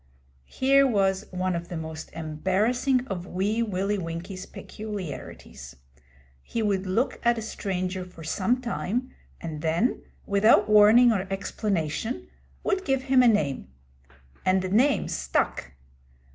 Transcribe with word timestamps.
Here 0.47 0.87
was 0.87 1.27
one 1.29 1.55
of 1.55 1.67
the 1.67 1.77
most 1.77 2.11
embarrassing 2.13 3.05
of 3.05 3.27
Wee 3.27 3.61
Willie 3.61 3.99
Winkie's 3.99 4.47
peculiarities. 4.47 5.75
He 6.41 6.63
would 6.63 6.87
look 6.87 7.19
at 7.23 7.37
a 7.37 7.41
stranger 7.43 8.03
for 8.03 8.23
some 8.23 8.61
time, 8.61 9.11
and 9.39 9.61
then, 9.61 10.01
without 10.25 10.67
warning 10.67 11.11
or 11.11 11.27
explanation, 11.29 12.27
would 12.63 12.83
give 12.83 13.03
him 13.03 13.21
a 13.21 13.27
name. 13.27 13.67
And 14.43 14.63
the 14.63 14.69
name 14.69 15.07
stuck. 15.07 15.71